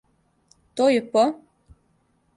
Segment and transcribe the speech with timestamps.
[0.81, 1.27] То је по?